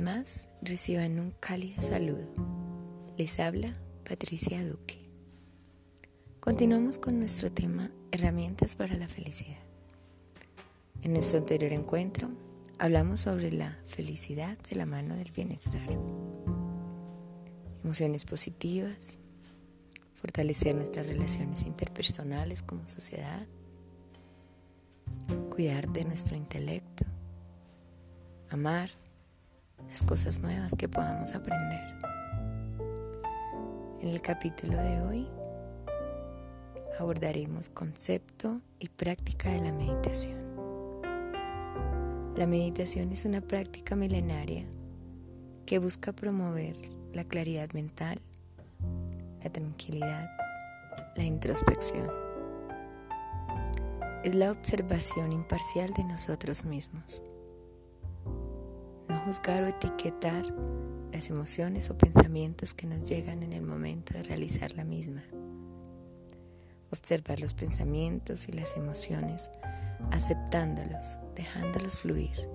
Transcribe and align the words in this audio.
más, 0.00 0.48
reciban 0.62 1.18
un 1.18 1.30
cálido 1.30 1.82
saludo. 1.82 2.28
Les 3.16 3.40
habla 3.40 3.72
Patricia 4.08 4.64
Duque. 4.64 5.02
Continuamos 6.40 6.98
con 6.98 7.18
nuestro 7.18 7.50
tema 7.50 7.90
Herramientas 8.10 8.74
para 8.74 8.94
la 8.94 9.08
felicidad. 9.08 9.58
En 11.02 11.12
nuestro 11.12 11.38
anterior 11.38 11.72
encuentro 11.72 12.30
hablamos 12.78 13.20
sobre 13.20 13.50
la 13.52 13.78
felicidad 13.86 14.58
de 14.58 14.76
la 14.76 14.86
mano 14.86 15.16
del 15.16 15.32
bienestar. 15.32 15.88
Emociones 17.82 18.24
positivas, 18.24 19.18
fortalecer 20.14 20.74
nuestras 20.74 21.06
relaciones 21.06 21.62
interpersonales 21.62 22.62
como 22.62 22.86
sociedad, 22.86 23.46
cuidar 25.50 25.88
de 25.88 26.04
nuestro 26.04 26.36
intelecto, 26.36 27.04
amar 28.50 28.90
las 29.88 30.02
cosas 30.02 30.40
nuevas 30.40 30.74
que 30.74 30.88
podamos 30.88 31.34
aprender. 31.34 31.98
En 34.00 34.08
el 34.08 34.20
capítulo 34.20 34.76
de 34.76 35.00
hoy 35.02 35.28
abordaremos 36.98 37.68
concepto 37.68 38.60
y 38.78 38.88
práctica 38.88 39.50
de 39.50 39.60
la 39.60 39.72
meditación. 39.72 40.38
La 42.36 42.46
meditación 42.46 43.12
es 43.12 43.24
una 43.24 43.40
práctica 43.40 43.96
milenaria 43.96 44.66
que 45.64 45.78
busca 45.78 46.12
promover 46.12 46.76
la 47.12 47.24
claridad 47.24 47.72
mental, 47.72 48.20
la 49.42 49.50
tranquilidad, 49.50 50.28
la 51.16 51.24
introspección. 51.24 52.08
Es 54.22 54.34
la 54.34 54.50
observación 54.50 55.32
imparcial 55.32 55.92
de 55.94 56.04
nosotros 56.04 56.64
mismos 56.64 57.22
juzgar 59.26 59.64
o 59.64 59.66
etiquetar 59.66 60.54
las 61.12 61.30
emociones 61.30 61.90
o 61.90 61.98
pensamientos 61.98 62.74
que 62.74 62.86
nos 62.86 63.02
llegan 63.02 63.42
en 63.42 63.52
el 63.52 63.62
momento 63.62 64.14
de 64.14 64.22
realizar 64.22 64.72
la 64.74 64.84
misma. 64.84 65.24
Observar 66.92 67.40
los 67.40 67.52
pensamientos 67.52 68.48
y 68.48 68.52
las 68.52 68.76
emociones, 68.76 69.50
aceptándolos, 70.12 71.18
dejándolos 71.34 71.96
fluir. 71.98 72.48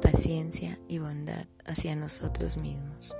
Paciencia 0.00 0.78
y 0.86 1.00
bondad 1.00 1.46
hacia 1.66 1.96
nosotros 1.96 2.56
mismos. 2.56 3.16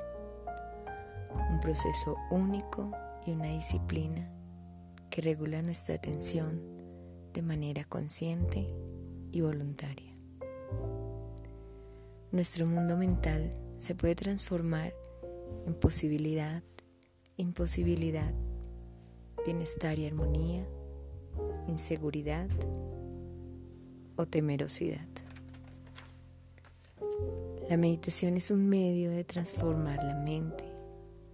Un 1.50 1.58
proceso 1.58 2.14
único 2.30 2.92
y 3.26 3.32
una 3.32 3.48
disciplina 3.48 4.30
que 5.10 5.20
regula 5.20 5.62
nuestra 5.62 5.96
atención 5.96 6.62
de 7.32 7.42
manera 7.42 7.82
consciente 7.82 8.68
y 9.32 9.40
voluntaria. 9.40 10.14
Nuestro 12.30 12.66
mundo 12.66 12.98
mental 12.98 13.54
se 13.78 13.94
puede 13.94 14.14
transformar 14.14 14.92
en 15.66 15.72
posibilidad, 15.72 16.62
imposibilidad, 17.38 18.34
bienestar 19.46 19.98
y 19.98 20.06
armonía, 20.06 20.68
inseguridad 21.68 22.50
o 24.16 24.26
temerosidad. 24.26 25.08
La 27.70 27.78
meditación 27.78 28.36
es 28.36 28.50
un 28.50 28.68
medio 28.68 29.10
de 29.10 29.24
transformar 29.24 30.04
la 30.04 30.18
mente. 30.18 30.64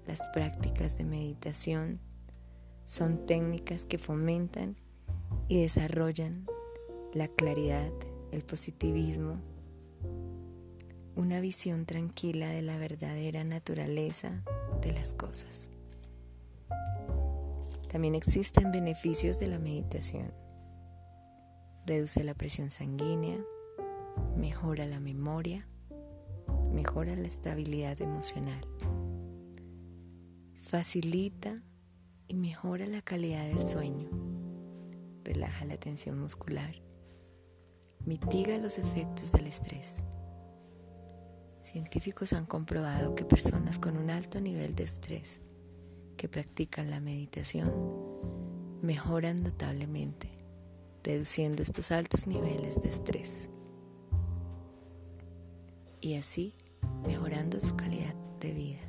Las 0.06 0.20
prácticas 0.32 0.96
de 0.96 1.04
meditación 1.04 1.98
son 2.86 3.26
técnicas 3.26 3.84
que 3.84 3.98
fomentan 3.98 4.76
y 5.48 5.60
desarrollan 5.60 6.46
la 7.12 7.26
claridad, 7.26 7.90
el 8.30 8.44
positivismo, 8.44 9.40
una 11.16 11.40
visión 11.40 11.86
tranquila 11.86 12.48
de 12.48 12.62
la 12.62 12.76
verdadera 12.76 13.44
naturaleza 13.44 14.42
de 14.80 14.92
las 14.92 15.12
cosas. 15.12 15.70
También 17.90 18.16
existen 18.16 18.72
beneficios 18.72 19.38
de 19.38 19.46
la 19.46 19.58
meditación. 19.58 20.32
Reduce 21.86 22.24
la 22.24 22.34
presión 22.34 22.70
sanguínea, 22.70 23.38
mejora 24.36 24.86
la 24.86 24.98
memoria, 24.98 25.66
mejora 26.72 27.14
la 27.14 27.28
estabilidad 27.28 28.00
emocional, 28.00 28.66
facilita 30.62 31.62
y 32.26 32.34
mejora 32.34 32.86
la 32.86 33.02
calidad 33.02 33.46
del 33.46 33.64
sueño, 33.64 34.08
relaja 35.22 35.64
la 35.64 35.76
tensión 35.76 36.18
muscular, 36.18 36.74
mitiga 38.04 38.58
los 38.58 38.78
efectos 38.78 39.30
del 39.30 39.46
estrés 39.46 40.02
Científicos 41.74 42.32
han 42.32 42.46
comprobado 42.46 43.16
que 43.16 43.24
personas 43.24 43.80
con 43.80 43.96
un 43.96 44.08
alto 44.08 44.40
nivel 44.40 44.76
de 44.76 44.84
estrés 44.84 45.40
que 46.16 46.28
practican 46.28 46.88
la 46.88 47.00
meditación 47.00 47.68
mejoran 48.80 49.42
notablemente, 49.42 50.30
reduciendo 51.02 51.64
estos 51.64 51.90
altos 51.90 52.28
niveles 52.28 52.80
de 52.80 52.90
estrés 52.90 53.50
y 56.00 56.14
así 56.14 56.54
mejorando 57.08 57.60
su 57.60 57.74
calidad 57.74 58.14
de 58.38 58.52
vida. 58.52 58.82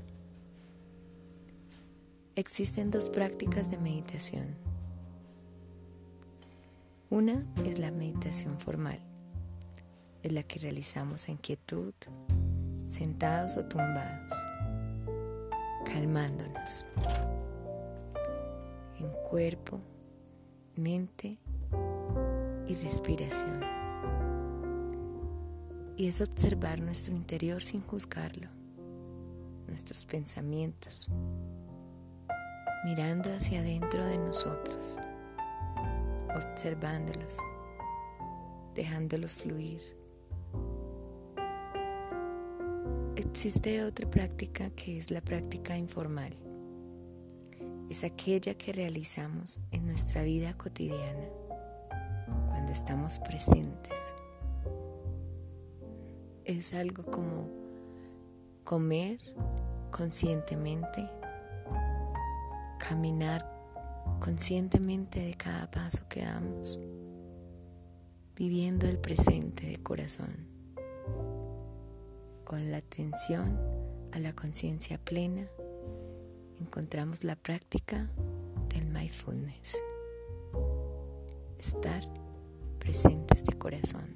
Existen 2.36 2.92
dos 2.92 3.10
prácticas 3.10 3.72
de 3.72 3.80
meditación. 3.80 4.58
Una 7.10 7.44
es 7.66 7.80
la 7.80 7.90
meditación 7.90 8.60
formal, 8.60 9.00
es 10.22 10.32
la 10.32 10.44
que 10.44 10.60
realizamos 10.60 11.30
en 11.30 11.38
quietud, 11.38 11.96
sentados 12.86 13.58
o 13.58 13.66
tumbados, 13.66 14.32
calmándonos 15.86 16.86
en 19.00 19.10
cuerpo, 19.30 19.80
mente 20.76 21.40
y 22.68 22.76
respiración. 22.76 23.62
Y 25.98 26.08
es 26.08 26.22
observar 26.22 26.80
nuestro 26.80 27.14
interior 27.16 27.64
sin 27.64 27.82
juzgarlo, 27.82 28.50
nuestros 29.68 30.06
pensamientos, 30.06 31.10
mirando 32.84 33.34
hacia 33.34 33.60
adentro 33.60 34.06
de 34.06 34.18
nosotros, 34.18 35.00
observándolos, 36.36 37.40
dejándolos 38.74 39.34
fluir 39.34 40.05
Existe 43.36 43.84
otra 43.84 44.10
práctica 44.10 44.70
que 44.70 44.98
es 44.98 45.12
la 45.12 45.20
práctica 45.20 45.78
informal. 45.78 46.34
Es 47.90 48.06
aquella 48.06 48.54
que 48.54 48.72
realizamos 48.72 49.60
en 49.72 49.86
nuestra 49.86 50.24
vida 50.24 50.54
cotidiana, 50.54 51.28
cuando 52.48 52.72
estamos 52.72 53.20
presentes. 53.20 54.00
Es 56.46 56.74
algo 56.74 57.04
como 57.04 57.50
comer 58.64 59.20
conscientemente, 59.92 61.06
caminar 62.80 63.46
conscientemente 64.22 65.20
de 65.20 65.34
cada 65.34 65.70
paso 65.70 66.08
que 66.08 66.22
damos, 66.24 66.80
viviendo 68.34 68.88
el 68.88 68.98
presente 68.98 69.68
de 69.68 69.84
corazón 69.84 70.56
con 72.46 72.72
la 72.72 72.78
atención 72.78 73.60
a 74.12 74.20
la 74.20 74.34
conciencia 74.34 75.00
plena, 75.00 75.48
encontramos 76.60 77.24
la 77.24 77.36
práctica 77.36 78.10
del 78.70 78.86
mindfulness. 78.86 79.82
Estar 81.58 82.08
presentes 82.80 83.44
de 83.44 83.58
corazón, 83.58 84.16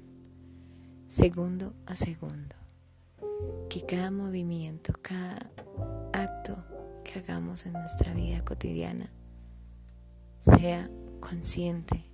segundo 1.08 1.74
a 1.86 1.96
segundo. 1.96 2.54
Que 3.68 3.84
cada 3.84 4.10
movimiento, 4.12 4.92
cada 5.02 5.50
acto 6.12 6.56
que 7.04 7.18
hagamos 7.18 7.66
en 7.66 7.72
nuestra 7.72 8.14
vida 8.14 8.44
cotidiana 8.44 9.10
sea 10.58 10.88
consciente, 11.18 12.04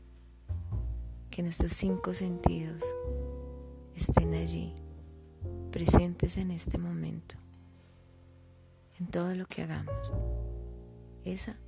que 1.31 1.43
nuestros 1.43 1.73
cinco 1.73 2.15
sentidos 2.15 2.83
estén 3.95 4.35
allí 4.35 4.75
presentes 5.77 6.39
en 6.39 6.53
este 6.53 6.79
momento, 6.79 7.37
en 8.99 9.09
todo 9.09 9.35
lo 9.35 9.45
que 9.45 9.61
hagamos. 9.61 10.11
Esa 11.23 11.59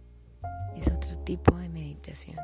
es 0.75 0.91
otro 0.91 1.19
tipo 1.25 1.55
de 1.59 1.69
meditación. 1.69 2.39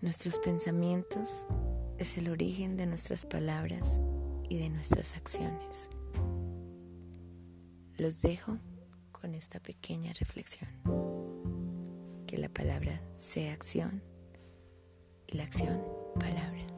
Nuestros 0.00 0.38
pensamientos 0.38 1.46
es 1.98 2.16
el 2.16 2.30
origen 2.30 2.78
de 2.78 2.86
nuestras 2.86 3.26
palabras 3.26 4.00
y 4.48 4.56
de 4.56 4.70
nuestras 4.70 5.14
acciones. 5.14 5.90
Los 7.98 8.22
dejo 8.22 8.56
con 9.12 9.34
esta 9.34 9.60
pequeña 9.60 10.14
reflexión. 10.14 10.70
Que 12.26 12.38
la 12.38 12.48
palabra 12.48 13.02
sea 13.18 13.52
acción 13.52 14.02
y 15.26 15.36
la 15.36 15.42
acción 15.42 15.84
palabra. 16.18 16.77